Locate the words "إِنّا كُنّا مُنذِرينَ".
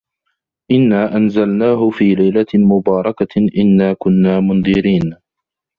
3.57-5.15